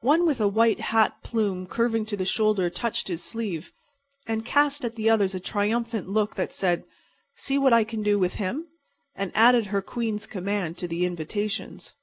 One 0.00 0.26
with 0.26 0.40
a 0.40 0.48
white 0.48 0.80
hat 0.80 1.22
plume 1.22 1.68
curving 1.68 2.04
to 2.06 2.16
the 2.16 2.24
shoulder 2.24 2.68
touched 2.68 3.06
his 3.06 3.22
sleeve, 3.22 3.72
and 4.26 4.44
cast 4.44 4.84
at 4.84 4.96
the 4.96 5.08
others 5.08 5.32
a 5.32 5.38
triumphant 5.38 6.08
look 6.08 6.34
that 6.34 6.52
said: 6.52 6.84
"See 7.36 7.56
what 7.56 7.72
I 7.72 7.84
can 7.84 8.02
do 8.02 8.18
with 8.18 8.34
him?" 8.34 8.66
and 9.14 9.30
added 9.32 9.66
her 9.66 9.80
queen's 9.80 10.26
command 10.26 10.76
to 10.78 10.88
the 10.88 11.04
invitations. 11.06 11.94